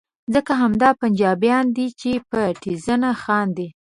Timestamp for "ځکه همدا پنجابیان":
0.33-1.65